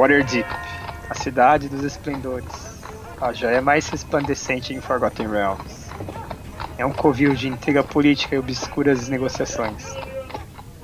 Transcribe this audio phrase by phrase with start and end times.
[0.00, 0.48] Waterdeep,
[1.10, 2.48] a cidade dos esplendores.
[3.20, 5.90] A joia mais resplandecente em Forgotten Realms.
[6.78, 9.84] É um covil de intriga política e obscuras negociações.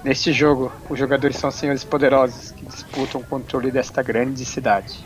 [0.04, 5.02] Neste jogo, os jogadores são senhores poderosos que disputam o controle desta grande cidade.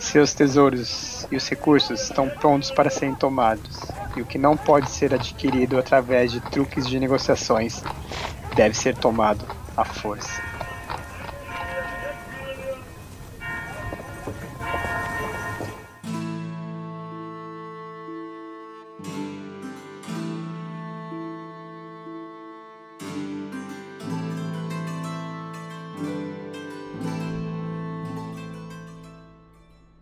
[0.00, 3.78] Seus tesouros e os recursos estão prontos para serem tomados,
[4.16, 7.80] e o que não pode ser adquirido através de truques de negociações
[8.56, 10.47] deve ser tomado à força.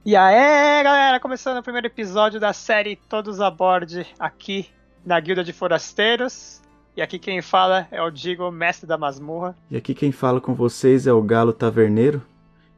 [0.06, 4.68] E aí, galera, começando o primeiro episódio da série Todos a Bordo aqui
[5.04, 6.62] na Guilda de Forasteiros.
[6.96, 9.56] E aqui quem fala é o Digo, mestre da masmurra.
[9.68, 12.22] E aqui quem fala com vocês é o Galo Taverneiro.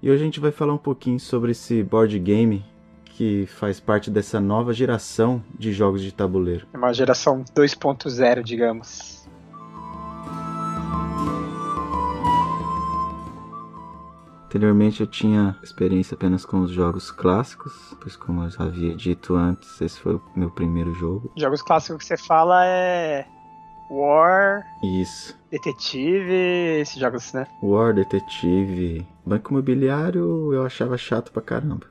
[0.02, 2.64] E hoje a gente vai falar um pouquinho sobre esse board game
[3.04, 6.66] que faz parte dessa nova geração de jogos de tabuleiro.
[6.72, 9.17] É uma geração 2.0, digamos.
[14.48, 19.36] Anteriormente eu tinha experiência apenas com os jogos clássicos, pois como eu já havia dito
[19.36, 21.30] antes, esse foi o meu primeiro jogo.
[21.36, 23.26] Jogos clássicos que você fala é
[23.90, 25.38] War, Isso.
[25.50, 26.32] Detetive,
[26.80, 27.46] esses jogos, né?
[27.62, 31.86] War, Detetive, Banco Imobiliário eu achava chato pra caramba.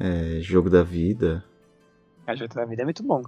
[0.00, 1.44] É, jogo da vida.
[2.26, 3.22] A Jogo da Vida é muito bom.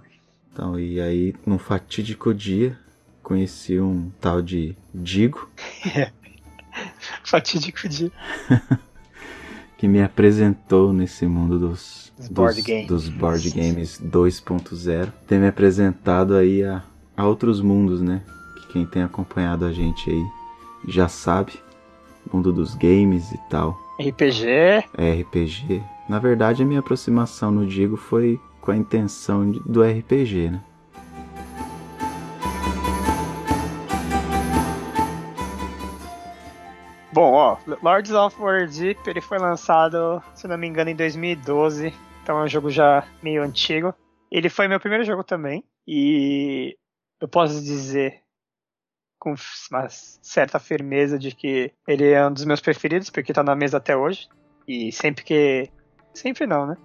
[0.51, 2.79] Então, e aí, num fatídico dia,
[3.21, 5.47] conheci um tal de Digo,
[7.31, 8.11] Fatídico dia.
[9.77, 12.87] que me apresentou nesse mundo dos, Dos board games.
[12.87, 15.11] dos board games 2.0.
[15.25, 16.83] Tem me apresentado aí a,
[17.17, 18.21] a outros mundos, né?
[18.59, 20.23] Que quem tem acompanhado a gente aí
[20.87, 21.53] já sabe.
[22.31, 23.75] Mundo dos games e tal.
[23.99, 24.85] RPG,
[25.21, 25.81] RPG.
[26.07, 30.61] Na verdade, a minha aproximação no Digo foi com a intenção de- do RPG, né?
[37.13, 41.93] Bom, ó, Lords of Waterdeep, ele foi lançado, se não me engano, em 2012.
[42.23, 43.93] Então é um jogo já meio antigo.
[44.31, 45.63] Ele foi meu primeiro jogo também.
[45.85, 46.77] E
[47.19, 48.21] eu posso dizer
[49.19, 49.35] com
[49.69, 53.77] uma certa firmeza de que ele é um dos meus preferidos, porque tá na mesa
[53.77, 54.29] até hoje.
[54.67, 55.69] E sempre que.
[56.13, 56.77] Sempre não, né?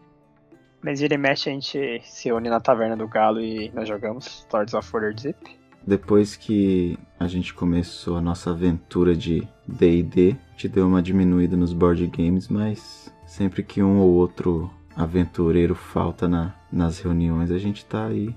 [0.83, 4.75] Mas ele mexe, a gente se une na taverna do Galo e nós jogamos Lords
[4.75, 5.37] of Waterdeep.
[5.87, 11.73] Depois que a gente começou a nossa aventura de D&D, gente deu uma diminuída nos
[11.73, 17.85] board games, mas sempre que um ou outro aventureiro falta na- nas reuniões, a gente
[17.85, 18.35] tá aí.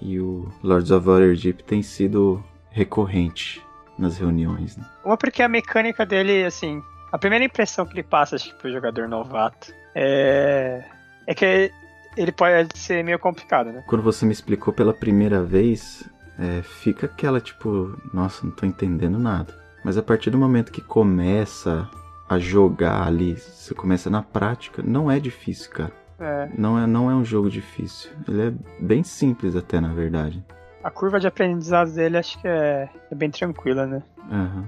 [0.00, 3.62] E o Lords of Waterdeep tem sido recorrente
[3.98, 4.84] nas reuniões, né?
[5.04, 8.70] Uma porque a mecânica dele, assim, a primeira impressão que ele passa, acho que pro
[8.70, 10.84] jogador novato, é,
[11.26, 11.72] é que
[12.16, 13.82] ele pode ser meio complicado, né?
[13.88, 16.06] Quando você me explicou pela primeira vez,
[16.38, 19.54] é, fica aquela tipo, nossa, não tô entendendo nada.
[19.84, 21.88] Mas a partir do momento que começa
[22.28, 25.92] a jogar ali, você começa na prática, não é difícil, cara.
[26.18, 28.10] É, Não é, não é um jogo difícil.
[28.26, 30.42] Ele é bem simples até, na verdade.
[30.82, 34.02] a curva de aprendizado dele acho que é, é bem tranquila, né?
[34.30, 34.64] Aham.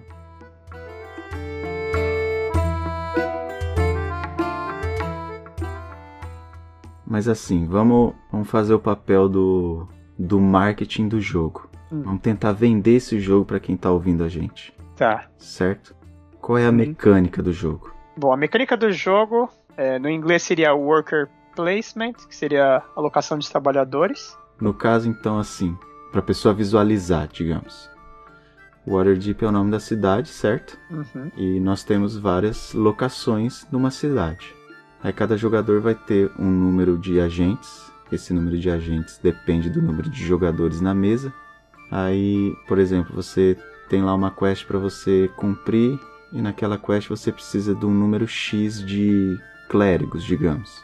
[7.07, 11.69] Mas assim, vamos, vamos fazer o papel do, do marketing do jogo.
[11.93, 12.03] Hum.
[12.03, 15.27] Vamos tentar vender esse jogo para quem tá ouvindo a gente, Tá.
[15.39, 15.95] certo?
[16.41, 16.77] Qual é a Uhum.
[16.77, 17.93] mecânica do jogo?
[18.17, 23.49] Bom, a mecânica do jogo, é, no inglês seria Worker Placement, que seria alocação de
[23.51, 24.37] trabalhadores.
[24.61, 25.77] No caso, então, assim,
[26.11, 27.89] para pessoa visualizar, digamos.
[28.87, 30.79] Waterdeep é o nome da cidade, certo?
[30.91, 31.31] Uhum.
[31.37, 34.55] E nós temos várias locações numa cidade.
[35.03, 37.93] Aí cada jogador vai ter um número de agentes.
[38.11, 41.33] Esse número de agentes depende do número de jogadores na mesa.
[41.91, 43.57] Aí, por exemplo, você
[43.89, 45.99] tem lá uma quest para você cumprir
[46.33, 49.39] e naquela quest você precisa de um número X de
[49.69, 50.83] clérigos, digamos.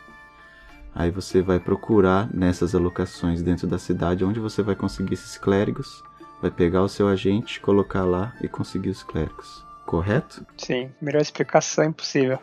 [0.95, 6.05] Aí você vai procurar nessas alocações dentro da cidade onde você vai conseguir esses clérigos,
[6.41, 9.65] vai pegar o seu agente, colocar lá e conseguir os clérigos.
[9.85, 10.47] Correto?
[10.57, 12.39] Sim, melhor explicação impossível.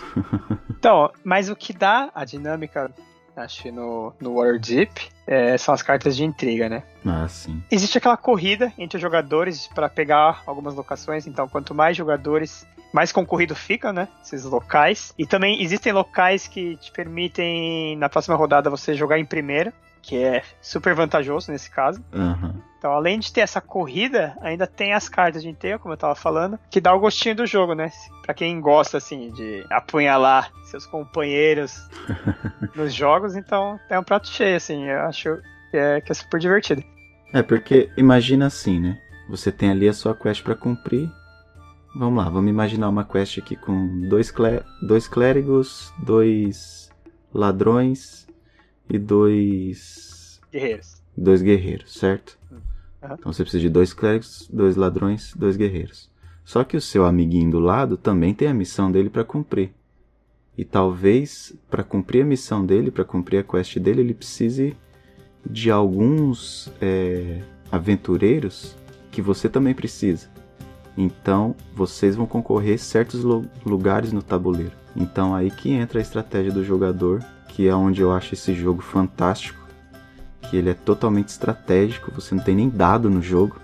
[0.70, 2.90] então, mas o que dá a dinâmica,
[3.36, 6.82] acho que no, no Waterdeep, é, são as cartas de intriga, né?
[7.04, 7.62] Ah, sim.
[7.70, 13.12] Existe aquela corrida entre os jogadores para pegar algumas locações, então quanto mais jogadores, mais
[13.12, 14.08] concorrido fica, né?
[14.22, 15.14] Esses locais.
[15.18, 20.22] E também existem locais que te permitem, na próxima rodada, você jogar em primeira, que
[20.22, 22.02] é super vantajoso nesse caso.
[22.12, 22.61] Aham.
[22.82, 26.16] Então, além de ter essa corrida, ainda tem as cartas de inteiro, como eu tava
[26.16, 27.92] falando, que dá o gostinho do jogo, né?
[28.24, 31.88] Pra quem gosta, assim, de apunhalar seus companheiros
[32.74, 34.88] nos jogos, então é um prato cheio, assim.
[34.88, 35.38] Eu acho
[35.70, 36.82] que é, que é super divertido.
[37.32, 39.00] É, porque imagina assim, né?
[39.28, 41.08] Você tem ali a sua quest para cumprir.
[41.94, 46.90] Vamos lá, vamos imaginar uma quest aqui com dois, clé dois clérigos, dois
[47.32, 48.26] ladrões
[48.90, 50.40] e dois.
[50.50, 51.00] Guerreiros.
[51.16, 52.36] Dois guerreiros, certo?
[52.50, 52.71] Uhum.
[53.04, 56.10] Então você precisa de dois clérigos, dois ladrões, dois guerreiros.
[56.44, 59.72] Só que o seu amiguinho do lado também tem a missão dele para cumprir.
[60.56, 64.76] E talvez para cumprir a missão dele, para cumprir a quest dele, ele precise
[65.48, 68.76] de alguns é, aventureiros
[69.10, 70.28] que você também precisa.
[70.96, 73.22] Então vocês vão concorrer certos
[73.64, 74.72] lugares no tabuleiro.
[74.94, 78.82] Então aí que entra a estratégia do jogador, que é onde eu acho esse jogo
[78.82, 79.61] fantástico
[80.48, 83.60] que ele é totalmente estratégico, você não tem nem dado no jogo.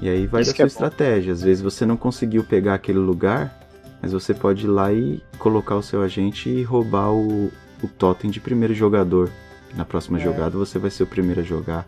[0.00, 1.32] E aí vai Isso da sua é estratégia.
[1.32, 3.58] Às vezes você não conseguiu pegar aquele lugar,
[4.00, 7.50] mas você pode ir lá e colocar o seu agente e roubar o,
[7.82, 9.30] o totem de primeiro jogador.
[9.74, 10.20] Na próxima é.
[10.22, 11.86] jogada você vai ser o primeiro a jogar.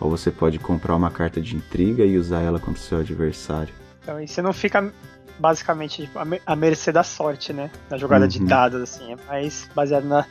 [0.00, 3.72] Ou você pode comprar uma carta de intriga e usar ela contra o seu adversário.
[4.02, 4.92] Então, aí você não fica
[5.38, 6.08] basicamente
[6.46, 7.70] a mercê da sorte, né?
[7.90, 8.28] Na jogada uhum.
[8.28, 9.12] de dados, assim.
[9.12, 10.24] É mais baseado na,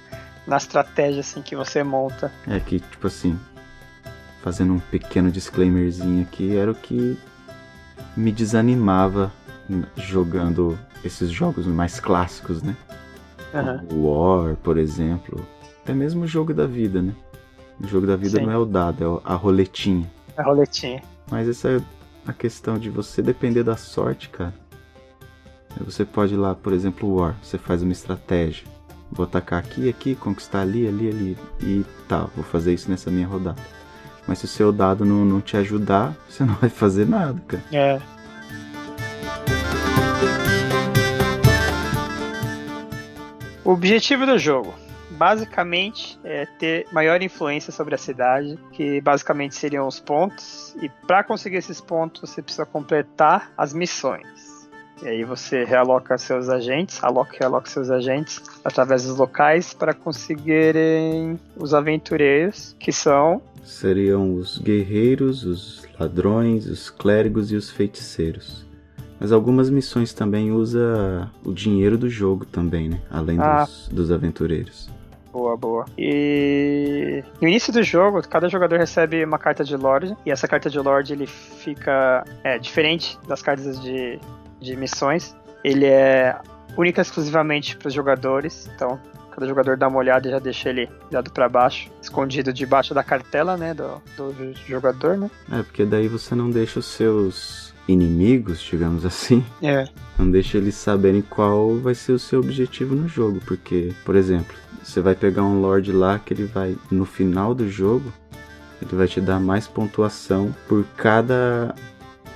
[0.48, 2.32] na estratégia assim que você monta.
[2.48, 3.38] É que, tipo assim,
[4.42, 7.18] fazendo um pequeno disclaimerzinho aqui, era o que
[8.16, 9.32] me desanimava
[9.98, 12.76] jogando esses jogos mais clássicos, né?
[13.54, 14.06] Uhum.
[14.06, 15.46] War, por exemplo.
[15.84, 17.14] Até mesmo o jogo da vida, né?
[17.80, 18.46] O jogo da vida Sim.
[18.46, 20.10] não é o dado, é a roletinha.
[20.38, 21.02] A roletinha.
[21.30, 21.82] Mas essa é
[22.26, 24.54] a questão de você depender da sorte, cara.
[25.82, 28.66] Você pode ir lá, por exemplo, War, você faz uma estratégia.
[29.12, 31.38] Vou atacar aqui, aqui, conquistar ali, ali, ali.
[31.62, 33.62] E tá, vou fazer isso nessa minha rodada.
[34.28, 37.64] Mas se o seu dado não, não te ajudar, você não vai fazer nada, cara.
[37.72, 38.02] É.
[43.64, 44.74] O objetivo do jogo,
[45.12, 50.74] basicamente, é ter maior influência sobre a cidade, que basicamente seriam os pontos.
[50.82, 54.26] E para conseguir esses pontos, você precisa completar as missões.
[55.02, 59.94] E aí você realoca seus agentes, aloca e realoca seus agentes através dos locais para
[59.94, 63.42] conseguirem os aventureiros, que são.
[63.64, 68.66] Seriam os guerreiros, os ladrões, os clérigos e os feiticeiros.
[69.20, 73.02] Mas algumas missões também usa o dinheiro do jogo também, né?
[73.10, 73.66] Além ah.
[73.66, 74.90] dos, dos aventureiros.
[75.32, 75.86] Boa, boa.
[75.98, 80.70] E no início do jogo, cada jogador recebe uma carta de Lorde, e essa carta
[80.70, 84.20] de Lorde ele fica é, diferente das cartas de
[84.60, 85.36] de missões.
[85.64, 86.40] Ele é
[86.78, 89.00] única exclusivamente para os jogadores, então
[89.32, 93.04] cada jogador dá uma olhada e já deixa ele virado para baixo, escondido debaixo da
[93.04, 95.30] cartela, né, do, do jogador, né?
[95.52, 99.86] É, porque daí você não deixa os seus inimigos, digamos assim, é.
[100.18, 104.56] não deixa eles saberem qual vai ser o seu objetivo no jogo, porque, por exemplo,
[104.84, 108.12] você vai pegar um Lord lá que ele vai, no final do jogo,
[108.82, 111.76] ele vai te dar mais pontuação por cada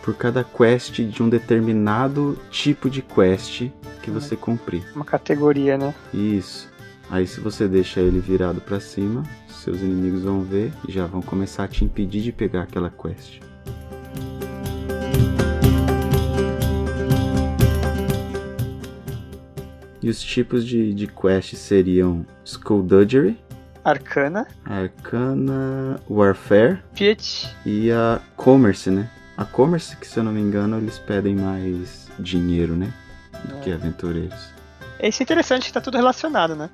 [0.01, 3.69] por cada quest de um determinado tipo de quest
[4.01, 4.19] que uhum.
[4.19, 4.83] você cumprir.
[4.95, 5.93] Uma categoria, né?
[6.13, 6.69] Isso.
[7.09, 11.21] Aí se você deixa ele virado para cima, seus inimigos vão ver e já vão
[11.21, 13.41] começar a te impedir de pegar aquela quest.
[20.01, 23.37] E os tipos de, de quest seriam Skullduggery,
[23.83, 29.09] Arcana, Arcana, Warfare, Pitch e a Commerce, né?
[29.41, 32.93] A Commerce, que se eu não me engano, eles pedem mais dinheiro, né?
[33.45, 33.59] Do é.
[33.61, 34.49] que aventureiros.
[35.01, 36.69] Isso é interessante que tá tudo relacionado, né?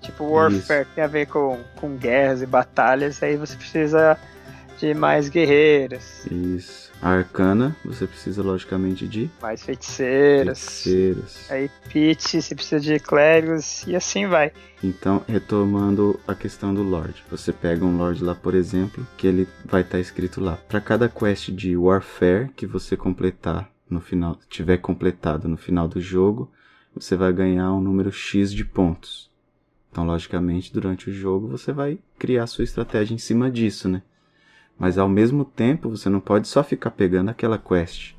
[0.00, 0.90] Tipo, Warfare Isso.
[0.96, 4.18] tem a ver com, com guerras e batalhas, aí você precisa
[4.80, 6.26] de mais guerreiros.
[6.26, 6.87] Isso.
[7.00, 10.58] Arcana, você precisa logicamente de mais feiticeiros.
[10.58, 11.50] Feiticeiros.
[11.50, 14.52] Aí Pit, você precisa de clérigos e assim vai.
[14.82, 17.24] Então, retomando a questão do Lord.
[17.30, 20.56] Você pega um Lord lá, por exemplo, que ele vai estar tá escrito lá.
[20.68, 26.00] Para cada quest de Warfare que você completar no final, tiver completado no final do
[26.00, 26.50] jogo,
[26.94, 29.30] você vai ganhar um número X de pontos.
[29.90, 34.02] Então, logicamente, durante o jogo você vai criar sua estratégia em cima disso, né?
[34.78, 38.14] Mas ao mesmo tempo, você não pode só ficar pegando aquela quest.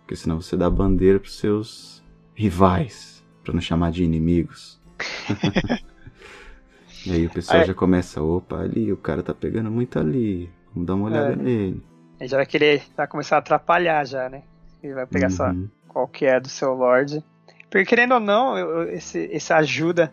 [0.00, 2.02] Porque senão você dá bandeira pros seus
[2.34, 4.80] rivais, para não chamar de inimigos.
[7.04, 10.48] e aí o pessoal aí, já começa, opa, ali, o cara tá pegando muito ali.
[10.72, 11.82] Vamos dar uma olhada é, nele.
[12.20, 14.42] Ele já vai querer vai começar a atrapalhar já, né?
[14.82, 15.32] Ele vai pegar uhum.
[15.32, 15.52] só
[15.88, 17.22] qual que é do seu Lorde.
[17.68, 20.12] Porque querendo ou não, esse, essa ajuda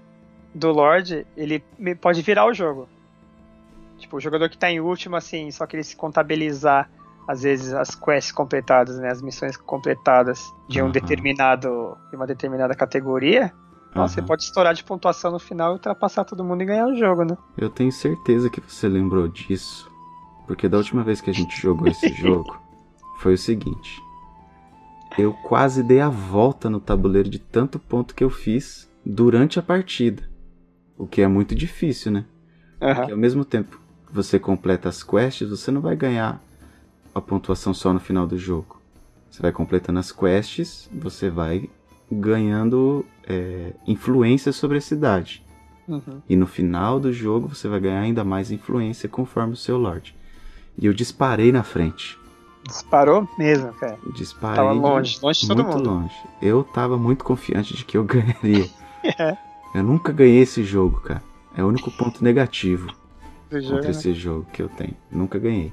[0.53, 1.63] do Lorde, ele
[2.01, 2.89] pode virar o jogo.
[4.05, 6.87] Tipo, o jogador que tá em último, assim, só que ele se contabilizar,
[7.27, 9.09] às vezes, as quests completadas, né?
[9.09, 10.91] As missões completadas de um Aham.
[10.91, 11.97] determinado.
[12.11, 13.51] de uma determinada categoria.
[13.95, 14.27] Nossa, você Aham.
[14.27, 17.35] pode estourar de pontuação no final e ultrapassar todo mundo e ganhar o jogo, né?
[17.57, 19.89] Eu tenho certeza que você lembrou disso.
[20.45, 22.59] Porque da última vez que a gente jogou esse jogo,
[23.17, 23.99] foi o seguinte.
[25.17, 29.63] Eu quase dei a volta no tabuleiro de tanto ponto que eu fiz durante a
[29.63, 30.21] partida.
[30.95, 32.25] O que é muito difícil, né?
[32.79, 32.95] Aham.
[32.97, 33.83] Porque ao mesmo tempo
[34.15, 36.41] você completa as quests, você não vai ganhar
[37.13, 38.81] a pontuação só no final do jogo.
[39.29, 41.69] Você vai completando as quests, você vai
[42.09, 45.43] ganhando é, influência sobre a cidade.
[45.87, 46.21] Uhum.
[46.29, 50.15] E no final do jogo você vai ganhar ainda mais influência conforme o seu Lorde.
[50.77, 52.17] E eu disparei na frente.
[52.67, 53.97] Disparou mesmo, cara.
[54.15, 55.89] Disparei Tava longe, longe de todo muito mundo.
[55.89, 56.15] longe.
[56.41, 58.67] Eu tava muito confiante de que eu ganharia.
[59.19, 59.37] É,
[59.75, 61.21] Eu nunca ganhei esse jogo, cara.
[61.55, 62.87] É o único ponto negativo
[63.51, 63.91] jogo, contra né?
[63.91, 64.95] esse jogo que eu tenho.
[65.11, 65.71] Nunca ganhei.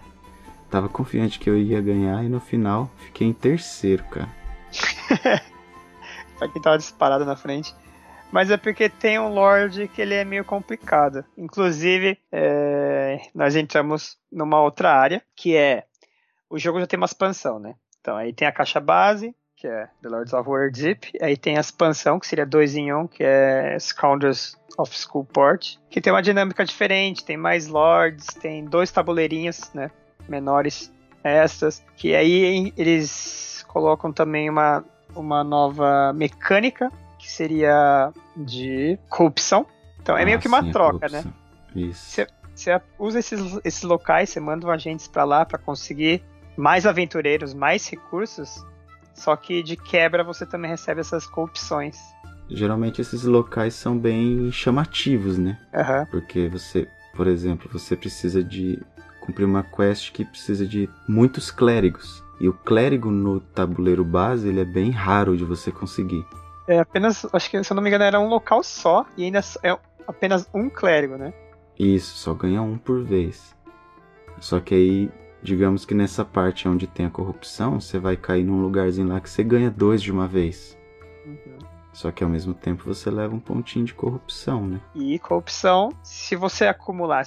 [0.71, 4.29] Tava confiante que eu ia ganhar e no final fiquei em terceiro, cara.
[6.39, 7.75] Pra quem tava disparado na frente.
[8.33, 11.23] Mas é porque tem um Lorde que ele é meio complicado.
[11.37, 15.85] Inclusive, é, nós entramos numa outra área, que é.
[16.49, 17.75] O jogo já tem uma expansão, né?
[18.01, 21.13] Então aí tem a caixa base, que é The Lords of Waterdeep.
[21.23, 25.77] Aí tem a expansão, que seria 2 em 1, um, que é Scoundrels of Skullport.
[25.89, 29.89] Que tem uma dinâmica diferente, tem mais Lords, tem dois tabuleirinhos, né?
[30.29, 30.93] Menores
[31.23, 31.81] extras.
[31.97, 39.65] Que aí eles colocam também uma, uma nova mecânica, que seria de corrupção.
[40.03, 41.25] Então é meio Ah, que uma sim, a troca, né?
[41.77, 42.27] Isso.
[42.53, 46.21] Você, usa esses, esses locais, você manda agentes pra lá pra conseguir
[46.57, 48.67] mais aventureiros, mais recursos.
[49.15, 51.97] Só que de quebra você também recebe essas corrupções.
[52.49, 55.59] Geralmente esses locais são bem chamativos, né?
[55.75, 56.07] Aham.
[56.11, 58.81] Porque você, por exemplo, você precisa de
[59.21, 62.23] cumprir uma quest que precisa de muitos clérigos.
[62.41, 66.27] E o clérigo no tabuleiro base, ele é bem raro de você conseguir.
[66.67, 69.41] É apenas, acho que se eu não me engano era um local só e ainda
[69.63, 71.33] é apenas um clérigo, né?
[71.79, 73.55] Isso, só ganha um por vez.
[74.41, 75.11] Só que aí,
[75.43, 79.29] digamos que nessa parte onde tem a corrupção, você vai cair num lugarzinho lá que
[79.29, 80.79] você ganha dois de uma vez.
[81.27, 81.59] Uhum.
[81.93, 84.81] Só que ao mesmo tempo você leva um pontinho de corrupção, né?
[84.95, 87.23] E corrupção, se você acumular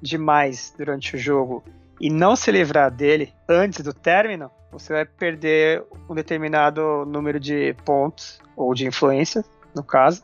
[0.00, 1.62] demais durante o jogo
[2.00, 7.74] e não se livrar dele antes do término, você vai perder um determinado número de
[7.84, 10.22] pontos, ou de influência, no caso,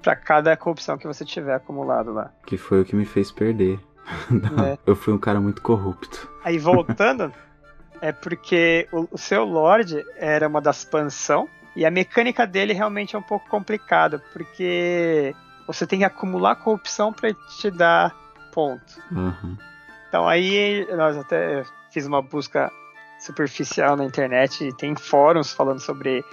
[0.00, 2.32] para cada corrupção que você tiver acumulado lá.
[2.46, 3.78] Que foi o que me fez perder.
[4.30, 4.78] Não, É.
[4.86, 6.30] Eu fui um cara muito corrupto.
[6.44, 7.32] Aí voltando,
[8.00, 13.16] é porque o, o seu Lorde era uma das expansão e a mecânica dele realmente
[13.16, 15.34] é um pouco complicada, porque
[15.66, 18.14] você tem que acumular corrupção para te dar
[18.52, 19.00] ponto.
[19.10, 19.56] Aham.
[20.08, 22.70] Então aí nós até fiz uma busca
[23.18, 26.24] superficial na internet e tem fóruns falando sobre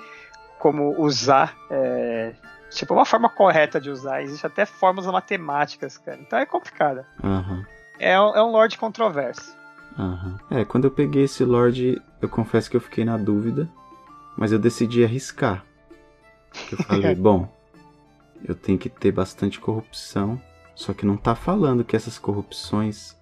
[0.60, 2.34] como usar, é,
[2.70, 4.22] tipo uma forma correta de usar.
[4.22, 6.20] Existe até formas matemáticas, cara.
[6.22, 7.04] Então é complicado.
[7.24, 7.66] Aham.
[7.98, 9.56] É, um- é um Lorde controverso.
[9.98, 10.40] Aham.
[10.50, 13.70] É, quando eu peguei esse Lorde, eu confesso que eu fiquei na dúvida,
[14.38, 15.66] mas eu decidi arriscar.
[16.72, 17.48] Eu falei, bom,
[18.44, 20.42] eu tenho que ter bastante corrupção,
[20.76, 23.16] só que não tá falando que essas corrupções,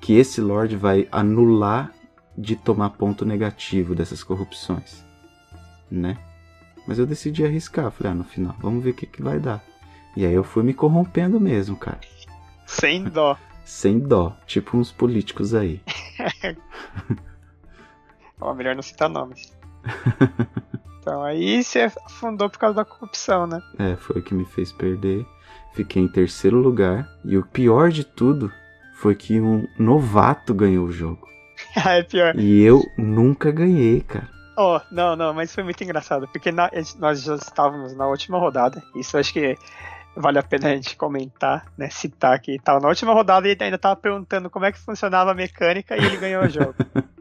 [0.00, 1.92] que esse Lorde vai anular
[2.36, 5.04] de tomar ponto negativo dessas corrupções,
[5.90, 6.16] né?
[6.86, 9.62] Mas eu decidi arriscar, falei, ah, no final, vamos ver o que, que vai dar.
[10.16, 12.00] E aí eu fui me corrompendo mesmo, cara.
[12.66, 13.36] Sem dó.
[13.70, 15.82] Sem dó, tipo uns políticos aí.
[18.40, 19.52] Ó, melhor não citar nomes.
[21.00, 23.60] Então aí você afundou por causa da corrupção, né?
[23.78, 25.26] É, foi o que me fez perder.
[25.74, 27.06] Fiquei em terceiro lugar.
[27.26, 28.50] E o pior de tudo
[28.94, 31.28] foi que um novato ganhou o jogo.
[31.84, 32.38] Ah, é pior.
[32.38, 34.28] E eu nunca ganhei, cara.
[34.56, 38.82] Oh, não, não, mas foi muito engraçado, porque na- nós já estávamos na última rodada.
[38.96, 39.56] Isso acho que
[40.18, 41.88] vale a pena a gente comentar, né?
[41.90, 45.30] Citar que tava na última rodada e ele ainda tava perguntando como é que funcionava
[45.30, 46.74] a mecânica e ele ganhou o jogo.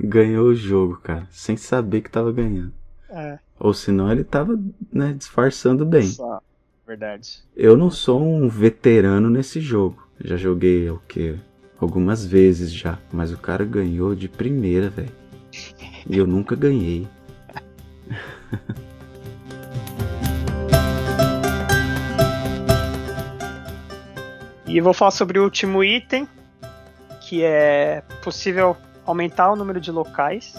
[0.00, 1.26] Ganhou o jogo, cara.
[1.28, 2.72] Sem saber que tava ganhando.
[3.10, 4.56] É, Ou senão ele tava,
[4.92, 6.04] né, disfarçando bem.
[6.04, 6.40] só.
[6.86, 7.40] Verdade.
[7.56, 10.06] Eu não sou um veterano nesse jogo.
[10.22, 11.34] Já joguei o quê?
[11.80, 12.96] Algumas vezes já.
[13.12, 15.12] Mas o cara ganhou de primeira, velho.
[16.08, 17.08] E eu nunca ganhei.
[24.68, 26.28] E vou falar sobre o último item,
[27.22, 30.54] que é possível aumentar o número de locais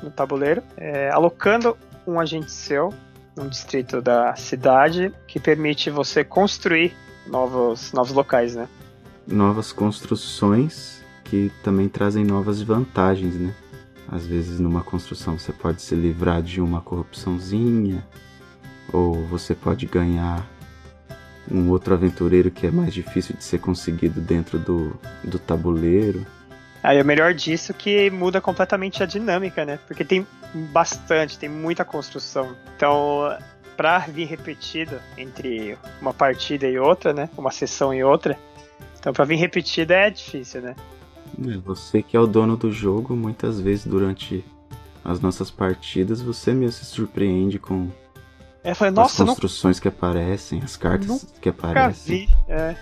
[0.00, 2.94] no tabuleiro, é, alocando um agente seu
[3.36, 6.94] num distrito da cidade, que permite você construir
[7.26, 8.68] novos, novos locais, né?
[9.26, 13.54] novas construções que também trazem novas vantagens, né?
[14.10, 18.06] Às vezes numa construção você pode se livrar de uma corrupçãozinha,
[18.92, 20.46] ou você pode ganhar
[21.50, 26.26] um outro aventureiro que é mais difícil de ser conseguido dentro do, do tabuleiro.
[26.82, 29.78] Aí o melhor disso é que muda completamente a dinâmica, né?
[29.86, 30.26] Porque tem
[30.72, 32.54] bastante, tem muita construção.
[32.76, 33.36] Então,
[33.76, 37.28] pra vir repetida entre uma partida e outra, né?
[37.36, 38.38] Uma sessão e outra.
[38.98, 40.76] Então, pra vir repetida é difícil, né?
[41.46, 44.44] É, você que é o dono do jogo, muitas vezes durante
[45.04, 47.88] as nossas partidas, você mesmo se surpreende com
[48.70, 49.82] é, falei, nossa, as construções não...
[49.82, 52.26] que aparecem, as cartas que aparecem.
[52.26, 52.76] Vi, é.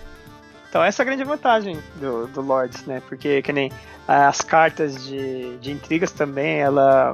[0.69, 3.01] Então essa é a grande vantagem do, do Lords, né?
[3.07, 3.71] Porque que nem
[4.07, 7.13] as cartas de, de intrigas também, ela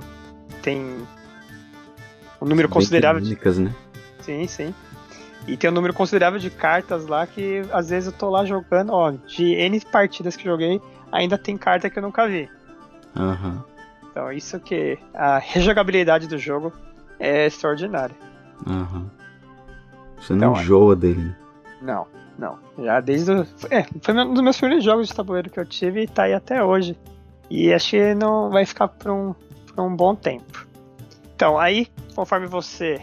[0.64, 1.06] tem
[2.42, 3.36] um número São considerável de.
[3.60, 3.74] né?
[4.22, 4.74] Sim, sim.
[5.48, 8.92] E tem um número considerável de cartas lá que às vezes eu tô lá jogando,
[8.92, 12.50] ó, de N partidas que joguei, ainda tem carta que eu nunca vi.
[13.16, 13.62] Uhum.
[14.10, 16.74] Então isso que a rejogabilidade do jogo
[17.20, 18.16] é extraordinária.
[18.68, 19.10] Aham.
[20.18, 21.36] Você não então, enjoa dele, né?
[21.82, 22.08] Não,
[22.38, 22.58] não.
[22.78, 23.48] Já desde o.
[23.70, 26.34] É, foi um dos meus primeiros jogos de tabuleiro que eu tive e tá aí
[26.34, 26.98] até hoje.
[27.50, 29.36] E acho que não vai ficar por um,
[29.68, 30.66] por um bom tempo.
[31.36, 33.02] Então, aí, conforme você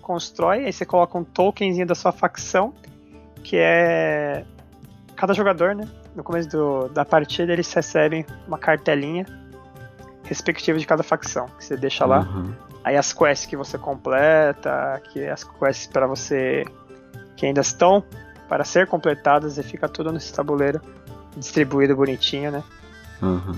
[0.00, 2.72] constrói, aí você coloca um tokenzinho da sua facção,
[3.42, 4.44] que é.
[5.16, 5.86] Cada jogador, né?
[6.14, 9.26] No começo do, da partida, eles recebem uma cartelinha
[10.24, 12.20] respectiva de cada facção, que você deixa lá.
[12.20, 12.69] Uhum.
[12.82, 16.64] Aí as quests que você completa, que as quests para você
[17.36, 18.04] que ainda estão
[18.48, 20.80] para ser completadas e fica tudo nesse tabuleiro
[21.36, 22.64] distribuído bonitinho, né?
[23.22, 23.56] Uhum.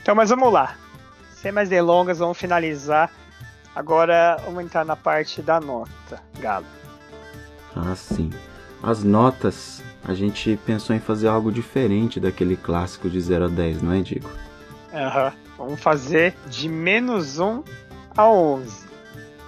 [0.00, 0.76] Então, mas vamos lá.
[1.34, 3.10] Sem mais delongas, vamos finalizar.
[3.74, 6.66] Agora vamos entrar na parte da nota, Galo.
[7.74, 8.30] Ah, sim.
[8.82, 13.82] As notas a gente pensou em fazer algo diferente daquele clássico de 0 a 10,
[13.82, 14.28] não é, Diego?
[14.94, 15.26] Aham.
[15.26, 15.46] Uhum.
[15.58, 17.64] Vamos fazer de menos 1
[18.16, 18.86] a 11.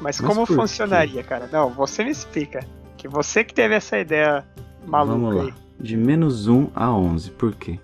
[0.01, 1.29] Mas, Mas como funcionaria, quê?
[1.29, 1.49] cara?
[1.53, 2.67] Não, você me explica.
[2.97, 4.45] Que você que teve essa ideia
[4.87, 5.43] maluca Vamos lá.
[5.45, 5.55] Aí.
[5.79, 7.31] De menos 1 a 11.
[7.33, 7.79] Por quê?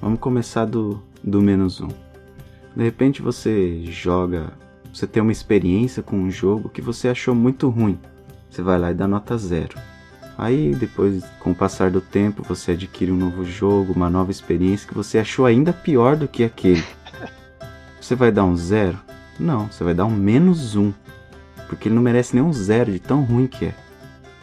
[0.00, 1.88] Vamos começar do, do menos 1.
[2.76, 4.52] De repente você joga.
[4.94, 7.98] Você tem uma experiência com um jogo que você achou muito ruim.
[8.48, 9.78] Você vai lá e dá nota 0.
[10.38, 14.88] Aí depois, com o passar do tempo, você adquire um novo jogo, uma nova experiência
[14.88, 16.84] que você achou ainda pior do que aquele.
[18.00, 18.98] Você vai dar um zero?
[19.38, 20.90] Não, você vai dar um menos um.
[21.68, 23.74] Porque ele não merece nem um zero de tão ruim que é.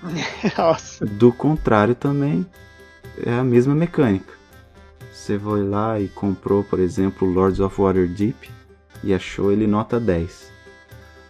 [0.55, 1.05] Nossa.
[1.05, 2.45] Do contrário também,
[3.25, 4.33] é a mesma mecânica.
[5.11, 8.49] Você foi lá e comprou, por exemplo, Lords of Waterdeep
[9.03, 10.51] e achou ele nota 10.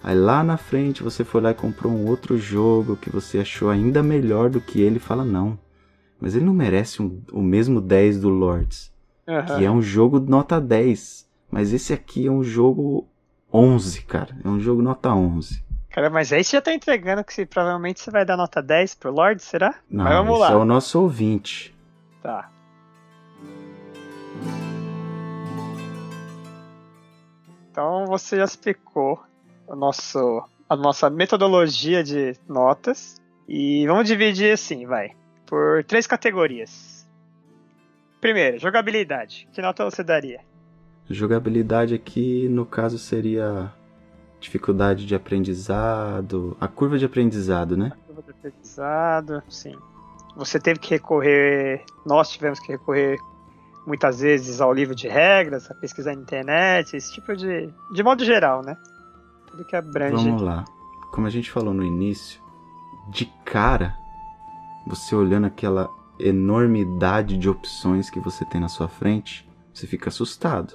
[0.07, 3.69] Aí lá na frente você foi lá e comprou um outro jogo que você achou
[3.69, 5.59] ainda melhor do que ele e fala: não,
[6.17, 8.89] mas ele não merece um, o mesmo 10 do Lords.
[9.27, 9.43] Uhum.
[9.43, 11.27] Que é um jogo nota 10.
[11.51, 13.05] Mas esse aqui é um jogo
[13.53, 14.33] 11, cara.
[14.45, 15.61] É um jogo nota 11.
[15.89, 19.11] Cara, mas aí você já tá entregando que provavelmente você vai dar nota 10 pro
[19.11, 19.75] Lord, será?
[19.91, 20.51] Não, mas vamos lá.
[20.53, 21.75] é o nosso ouvinte.
[22.23, 22.49] Tá.
[27.69, 29.27] Então você já explicou
[29.67, 33.21] o nosso, a nossa metodologia de notas.
[33.47, 35.11] E vamos dividir assim, vai,
[35.45, 37.07] por três categorias.
[38.19, 39.47] Primeiro, jogabilidade.
[39.53, 40.41] Que nota você daria?
[41.09, 43.71] Jogabilidade aqui, no caso, seria
[44.39, 47.93] dificuldade de aprendizado, a curva de aprendizado, né?
[47.93, 49.75] A curva de aprendizado, sim.
[50.35, 53.17] Você teve que recorrer, nós tivemos que recorrer
[53.85, 57.73] muitas vezes ao livro de regras, a pesquisar na internet, esse tipo de.
[57.93, 58.77] de modo geral, né?
[59.47, 60.15] Tudo que abrange.
[60.15, 60.65] Vamos lá.
[61.11, 62.41] Como a gente falou no início,
[63.09, 63.97] de cara,
[64.85, 70.73] você olhando aquela enormidade de opções que você tem na sua frente, você fica assustado,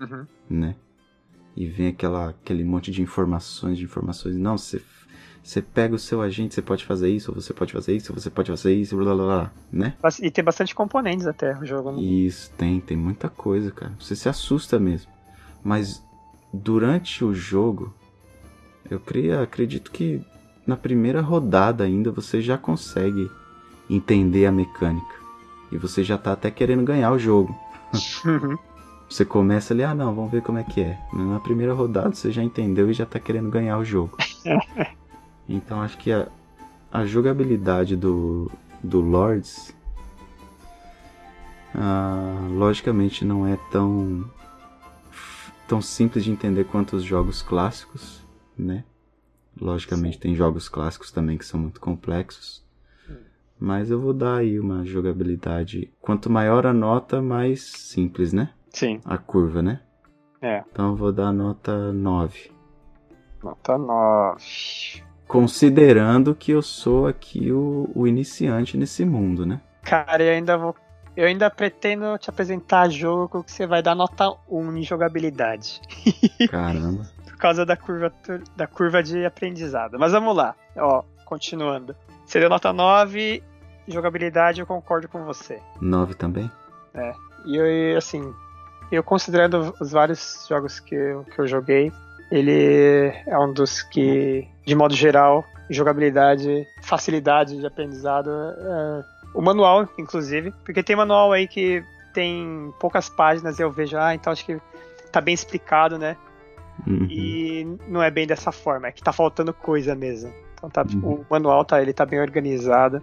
[0.00, 0.26] uhum.
[0.48, 0.74] né?
[1.54, 4.36] E vem aquela, aquele monte de informações, de informações.
[4.36, 4.80] Não, você,
[5.42, 8.18] você pega o seu agente, você pode fazer isso, ou você pode fazer isso, ou
[8.18, 9.94] você pode fazer isso, blá blá blá, né?
[10.22, 11.92] E tem bastante componentes até o jogo.
[11.92, 12.02] Né?
[12.02, 13.92] Isso, tem, tem muita coisa, cara.
[13.98, 15.10] Você se assusta mesmo.
[15.62, 16.02] Mas
[16.52, 17.92] durante o jogo,
[18.90, 20.20] eu creio, acredito que
[20.66, 23.30] na primeira rodada ainda você já consegue
[23.88, 25.14] entender a mecânica.
[25.70, 27.54] E você já tá até querendo ganhar o jogo.
[29.08, 30.98] Você começa ali, ah não, vamos ver como é que é.
[31.14, 34.14] Na primeira rodada você já entendeu e já tá querendo ganhar o jogo.
[35.48, 36.28] então acho que a,
[36.92, 38.50] a jogabilidade do,
[38.84, 39.74] do Lords
[41.74, 44.30] ah, logicamente não é tão
[45.66, 48.17] tão simples de entender quanto os jogos clássicos,
[48.62, 48.84] né?
[49.60, 52.64] Logicamente tem jogos clássicos também que são muito complexos.
[53.08, 53.16] Hum.
[53.58, 55.92] Mas eu vou dar aí uma jogabilidade.
[56.00, 58.50] Quanto maior a nota, mais simples, né?
[58.70, 59.00] Sim.
[59.04, 59.80] A curva, né?
[60.40, 60.62] É.
[60.70, 62.52] Então eu vou dar nota 9.
[63.42, 65.02] Nota 9.
[65.26, 69.60] Considerando que eu sou aqui o, o iniciante nesse mundo, né?
[69.82, 70.74] Cara, eu ainda vou.
[71.16, 75.80] Eu ainda pretendo te apresentar jogo que você vai dar nota 1 em jogabilidade.
[76.48, 77.02] Caramba.
[77.38, 78.12] Por causa da curva,
[78.56, 79.96] da curva de aprendizado.
[79.96, 80.56] Mas vamos lá.
[80.76, 81.94] Ó, continuando.
[82.26, 83.40] Você deu nota 9,
[83.86, 85.62] jogabilidade eu concordo com você.
[85.80, 86.50] 9 também?
[86.92, 87.14] É.
[87.46, 88.34] E eu, assim,
[88.90, 91.92] eu considerando os vários jogos que eu, que eu joguei,
[92.28, 99.88] ele é um dos que, de modo geral, jogabilidade, facilidade de aprendizado, é, o manual,
[99.96, 104.44] inclusive, porque tem manual aí que tem poucas páginas e eu vejo, ah, então acho
[104.44, 104.60] que
[105.12, 106.16] tá bem explicado, né?
[106.86, 107.06] Uhum.
[107.10, 110.32] E não é bem dessa forma, é que tá faltando coisa mesmo.
[110.54, 111.14] Então tá, uhum.
[111.14, 113.02] o manual tá, ele tá bem organizado.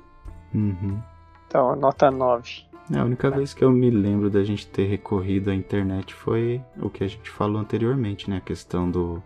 [0.54, 1.02] Uhum.
[1.48, 2.66] Então, nota 9.
[2.94, 6.62] É, a única vez que eu me lembro da gente ter recorrido à internet foi
[6.78, 8.38] o que a gente falou anteriormente, né?
[8.38, 9.24] A questão do,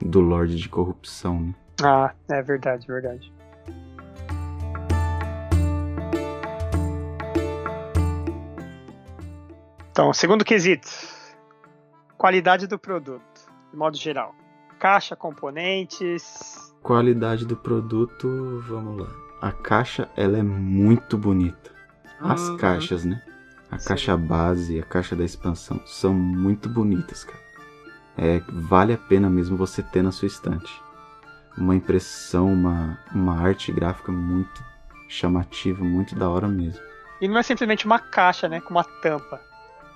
[0.00, 1.54] do Lorde de corrupção, né?
[1.82, 3.32] Ah, é verdade, verdade.
[9.90, 10.88] Então, segundo quesito,
[12.16, 13.22] qualidade do produto,
[13.70, 14.34] de modo geral.
[14.78, 16.74] Caixa, componentes.
[16.82, 19.08] Qualidade do produto, vamos lá.
[19.40, 21.70] A caixa, ela é muito bonita.
[22.20, 22.56] As uhum.
[22.56, 23.22] caixas, né?
[23.70, 23.88] A Sim.
[23.88, 27.48] caixa base e a caixa da expansão são muito bonitas, cara.
[28.16, 30.82] É, vale a pena mesmo você ter na sua estante.
[31.56, 34.64] Uma impressão, uma, uma arte gráfica muito
[35.08, 36.82] chamativa, muito da hora mesmo.
[37.20, 38.60] E não é simplesmente uma caixa, né?
[38.60, 39.40] Com uma tampa.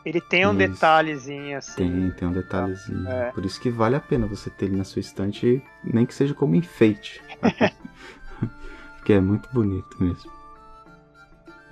[0.04, 0.58] Ele tem um isso.
[0.58, 1.76] detalhezinho assim.
[1.76, 3.08] Tem, tem um detalhezinho.
[3.08, 3.30] É.
[3.30, 6.34] Por isso que vale a pena você ter ele na sua estante, nem que seja
[6.34, 7.22] como enfeite.
[8.96, 10.30] Porque é muito bonito mesmo.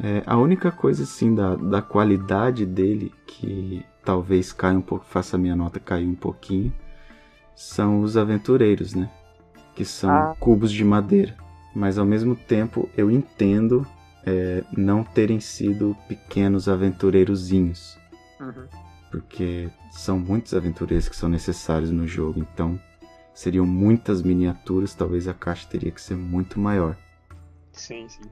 [0.02, 5.36] É, a única coisa assim da, da qualidade dele que talvez caia um pouco, faça
[5.36, 6.72] a minha nota cair um pouquinho,
[7.54, 9.10] são os aventureiros, né?
[9.74, 10.34] Que são ah.
[10.40, 11.36] cubos de madeira.
[11.74, 13.86] Mas ao mesmo tempo eu entendo
[14.24, 17.99] é, não terem sido pequenos aventureirozinhos.
[18.40, 18.66] Uhum.
[19.10, 22.40] Porque são muitos aventureiros que são necessários no jogo.
[22.40, 22.80] Então
[23.34, 26.96] seriam muitas miniaturas, talvez a caixa teria que ser muito maior.
[27.72, 28.22] Sim, sim.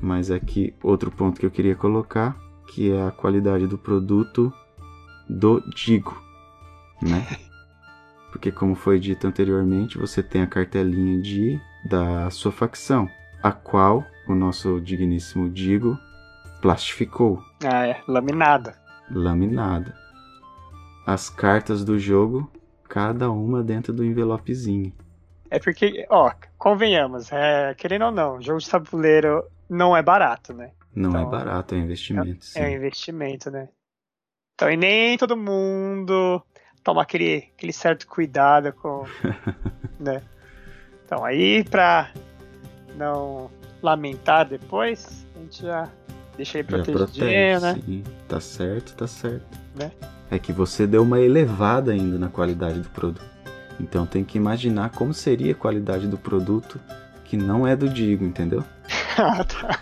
[0.00, 2.36] Mas aqui outro ponto que eu queria colocar,
[2.68, 4.52] que é a qualidade do produto
[5.28, 6.20] do Digo,
[7.02, 7.26] né?
[8.32, 13.08] Porque como foi dito anteriormente, você tem a cartelinha de da sua facção,
[13.42, 15.96] a qual o nosso digníssimo Digo
[16.64, 17.44] plastificou.
[17.62, 18.74] Ah, é, laminada.
[19.10, 19.94] Laminada.
[21.06, 22.50] As cartas do jogo,
[22.88, 24.90] cada uma dentro do envelopezinho.
[25.50, 30.70] É porque, ó, convenhamos, é, querendo ou não, jogo de tabuleiro não é barato, né?
[30.94, 32.46] Não é então, é barato, é investimento.
[32.54, 33.68] É, é, investimento, né?
[34.54, 36.42] Então, e nem todo mundo
[36.82, 39.04] toma aquele, aquele certo cuidado com.
[40.00, 40.22] né?
[41.04, 42.10] Então, aí, pra
[42.96, 43.50] não
[43.82, 45.92] lamentar depois, a gente já
[46.36, 47.80] deixa ele protegidinho, né?
[47.84, 49.46] Sim, tá certo, tá certo.
[49.74, 49.90] Né?
[50.30, 53.24] É que você deu uma elevada ainda na qualidade do produto.
[53.80, 56.80] Então tem que imaginar como seria a qualidade do produto
[57.24, 58.62] que não é do Digo, entendeu?
[59.18, 59.80] ah, tá.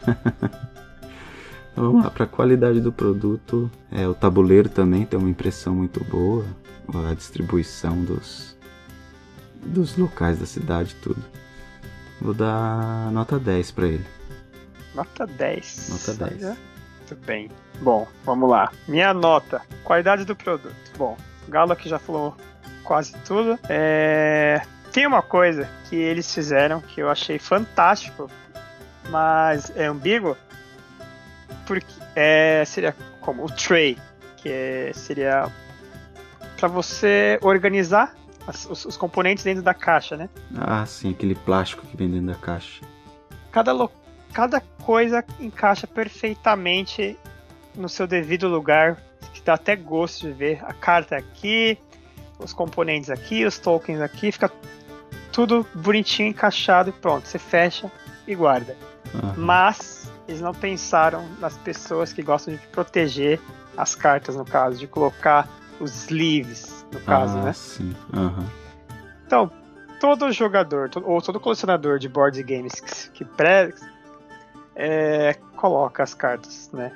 [1.74, 6.04] Vamos lá, para a qualidade do produto, é, o tabuleiro também tem uma impressão muito
[6.04, 6.44] boa,
[7.08, 8.56] a distribuição dos,
[9.64, 11.22] dos locais da cidade tudo.
[12.20, 14.04] Vou dar nota 10 para ele.
[14.94, 15.88] Nota 10.
[15.88, 16.42] Nota 10.
[16.42, 17.50] Muito bem.
[17.80, 18.70] Bom, vamos lá.
[18.86, 20.74] Minha nota, qualidade do produto.
[20.96, 22.36] Bom, o Galo aqui já falou
[22.84, 23.58] quase tudo.
[23.68, 24.62] É...
[24.92, 28.30] Tem uma coisa que eles fizeram que eu achei fantástico
[29.08, 30.36] mas é ambíguo
[31.66, 33.96] porque é, seria como o tray,
[34.36, 35.50] que é, seria
[36.56, 38.14] para você organizar
[38.46, 40.28] as, os, os, componentes dentro da caixa, né?
[40.56, 42.82] Ah, sim, aquele plástico que vem dentro da caixa.
[43.52, 43.90] Cada, lo,
[44.32, 47.18] cada coisa encaixa perfeitamente
[47.74, 50.64] no seu devido lugar, que dá até gosto de ver.
[50.64, 51.78] A carta aqui,
[52.38, 54.50] os componentes aqui, os tokens aqui, fica
[55.32, 57.26] tudo bonitinho encaixado e pronto.
[57.26, 57.90] Você fecha
[58.26, 58.76] e guarda.
[59.14, 59.34] Uhum.
[59.36, 63.40] Mas eles não pensaram nas pessoas que gostam de proteger
[63.76, 65.48] as cartas, no caso, de colocar
[65.80, 67.52] os sleeves, no caso, ah, né?
[67.52, 67.94] Sim.
[68.12, 68.46] Uhum.
[69.26, 69.50] Então,
[69.98, 73.72] todo jogador, ou todo colecionador de board games que, que pré,
[74.74, 76.92] é, coloca as cartas, né?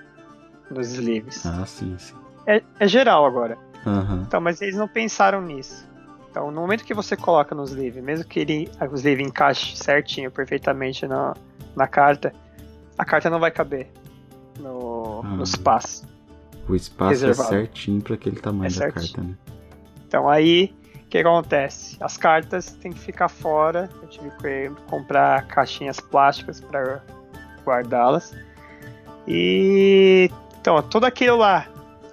[0.71, 1.45] Nos sleeves.
[1.47, 2.15] Ah, sim, sim.
[2.47, 3.57] É, é geral agora.
[3.85, 4.23] Uhum.
[4.27, 5.87] Então, mas eles não pensaram nisso.
[6.31, 10.31] Então, no momento que você coloca nos livros, mesmo que ele, os livros encaixem certinho,
[10.31, 11.35] perfeitamente na,
[11.75, 12.33] na carta,
[12.99, 13.89] a carta não vai caber
[14.59, 15.29] no, Ah.
[15.29, 16.05] no espaço.
[16.69, 17.55] O espaço Reservado.
[17.55, 19.35] é certinho para aquele tamanho É da carta, né?
[20.09, 21.97] Então aí, o que acontece?
[22.01, 23.89] As cartas têm que ficar fora.
[24.03, 27.03] Eu tive que comprar caixinhas plásticas para
[27.67, 28.35] guardá-las.
[29.27, 31.69] E então, tudo aquilo lá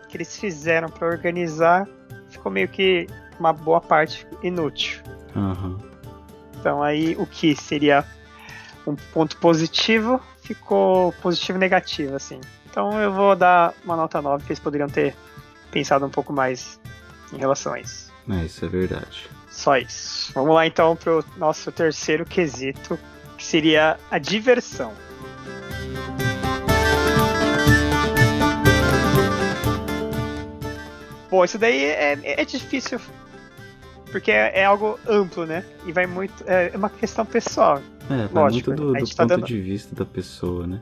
[0.10, 1.88] que eles fizeram para organizar
[2.30, 3.08] ficou meio que
[3.40, 5.02] uma boa parte inútil.
[5.36, 5.80] Aham.
[6.60, 8.06] Então aí o que seria
[8.86, 12.40] um ponto positivo ficou positivo e negativo, assim.
[12.70, 15.16] Então eu vou dar uma nota 9, que eles poderiam ter
[15.72, 16.80] pensado um pouco mais
[17.32, 18.12] em relação a isso.
[18.30, 19.30] É, isso é verdade.
[19.50, 20.32] Só isso.
[20.34, 22.98] Vamos lá então pro nosso terceiro quesito,
[23.38, 24.94] que seria a diversão.
[31.34, 33.00] Bom, isso daí é, é difícil
[34.12, 35.66] porque é, é algo amplo, né?
[35.84, 36.44] E vai muito.
[36.46, 37.82] É uma questão pessoal.
[38.08, 40.80] É, vai Lógico, muito do, do tá ponto dando- de vista da pessoa, né?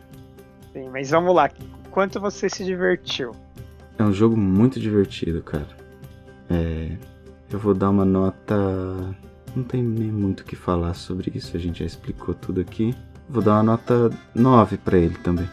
[0.73, 1.49] Sim, mas vamos lá.
[1.89, 3.33] Quanto você se divertiu?
[3.97, 5.69] É um jogo muito divertido, cara.
[6.49, 6.97] É,
[7.49, 8.53] eu vou dar uma nota.
[9.55, 12.93] Não tem nem muito o que falar sobre isso, a gente já explicou tudo aqui.
[13.29, 15.49] Vou dar uma nota 9 pra ele também.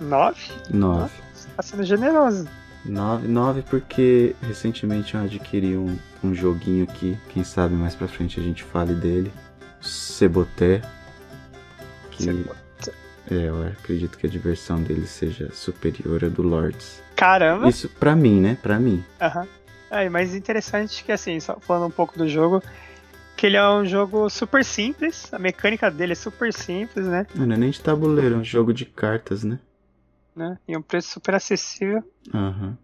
[0.00, 0.52] Nove?
[0.72, 1.12] 9.
[1.34, 2.48] Você tá sendo generoso.
[2.90, 7.16] 9, 9 porque recentemente eu adquiri um, um joguinho aqui.
[7.28, 9.32] Quem sabe mais pra frente a gente fale dele.
[9.80, 10.82] Ceboté.
[12.10, 12.92] Que Você-
[13.30, 17.02] é, eu acredito que a diversão dele seja superior à do Lords.
[17.16, 17.68] Caramba!
[17.68, 18.56] Isso pra mim, né?
[18.62, 19.04] Pra mim.
[19.20, 19.46] Aham.
[19.90, 22.62] É, mas interessante que assim, só falando um pouco do jogo,
[23.36, 27.26] que ele é um jogo super simples, a mecânica dele é super simples, né?
[27.34, 29.58] Não é nem de tabuleiro, é um jogo de cartas, né?
[30.36, 30.58] Né?
[30.68, 32.02] E um preço super acessível.
[32.34, 32.76] Aham.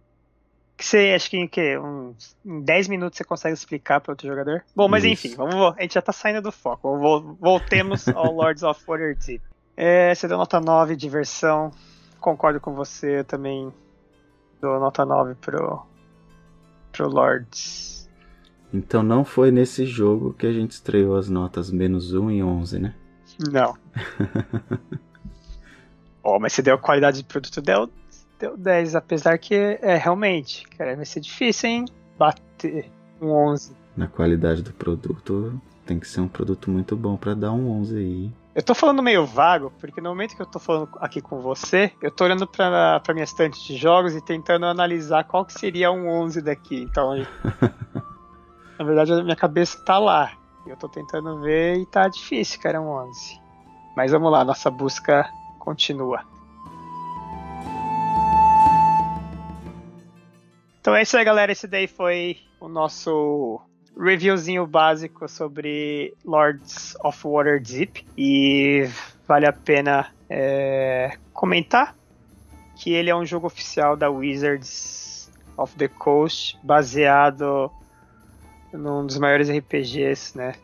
[0.76, 4.26] Que você acha que em, que, uns, em 10 minutos você consegue explicar para outro
[4.26, 4.64] jogador?
[4.74, 5.26] Bom, mas Isso.
[5.28, 6.98] enfim, vamos, a gente já tá saindo do foco.
[6.98, 9.40] Vol- Voltemos ao Lords of Waterdeep.
[9.76, 11.70] É, você deu nota 9, diversão.
[12.20, 13.72] Concordo com você, também
[14.60, 15.82] dou nota 9 pro,
[16.90, 18.08] pro Lords.
[18.72, 22.78] Então não foi nesse jogo que a gente estreou as notas menos 1 e 11,
[22.78, 22.94] né?
[23.50, 23.76] Não.
[26.22, 27.90] oh, mas você deu qualidade de produto, deu,
[28.38, 31.84] deu 10, apesar que é realmente, cara, vai ser difícil, hein?
[32.18, 33.72] Bater um 11.
[33.96, 37.96] Na qualidade do produto, tem que ser um produto muito bom pra dar um 11
[37.96, 38.32] aí.
[38.54, 41.90] Eu tô falando meio vago, porque no momento que eu tô falando aqui com você,
[42.02, 45.90] eu tô olhando pra, pra minha estante de jogos e tentando analisar qual que seria
[45.90, 46.82] um 11 daqui.
[46.82, 47.14] Então,
[48.78, 50.32] na verdade, a minha cabeça tá lá.
[50.66, 53.40] Eu tô tentando ver e tá difícil, cara, um 11.
[53.96, 55.28] Mas vamos lá, nossa busca
[55.62, 56.24] continua.
[60.80, 61.52] Então é isso aí, galera.
[61.52, 63.60] Esse daí foi o nosso
[63.96, 68.04] reviewzinho básico sobre Lords of Waterdeep.
[68.18, 68.88] E
[69.28, 71.94] vale a pena é, comentar
[72.74, 77.70] que ele é um jogo oficial da Wizards of the Coast, baseado
[78.72, 80.54] num dos maiores RPGs, né,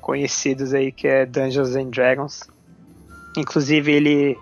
[0.00, 2.48] conhecidos aí que é Dungeons and Dragons.
[3.36, 4.38] Inclusive ele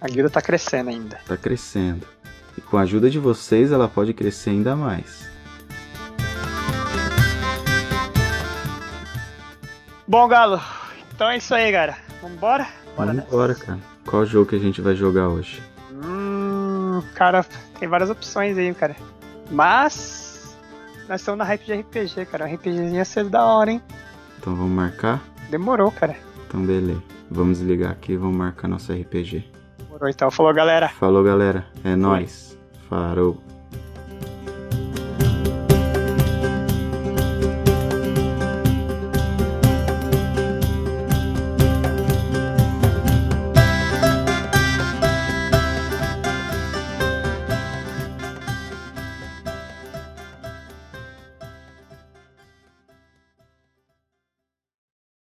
[0.00, 1.18] A guilda tá crescendo ainda.
[1.26, 2.06] Tá crescendo.
[2.56, 5.28] E com a ajuda de vocês, ela pode crescer ainda mais.
[10.06, 10.60] Bom, Galo,
[11.14, 11.96] então é isso aí, cara.
[12.22, 12.66] Vambora?
[12.96, 13.64] Bora Vambora, nessa.
[13.66, 13.78] cara.
[14.06, 15.62] Qual jogo que a gente vai jogar hoje?
[15.92, 17.44] Hum, cara,
[17.78, 18.96] tem várias opções aí, cara.
[19.50, 20.56] Mas
[21.08, 22.46] nós estamos na hype de RPG, cara.
[22.46, 23.82] Um RPGzinho ia ser da hora, hein?
[24.38, 25.22] Então vamos marcar?
[25.50, 26.16] Demorou, cara.
[26.46, 27.02] Então beleza.
[27.30, 29.44] Vamos ligar aqui e vamos marcar nosso RPG.
[30.08, 30.30] Então.
[30.30, 30.88] Falou, galera.
[30.88, 31.66] Falou, galera.
[31.84, 32.58] É nóis.
[32.88, 33.42] Farou.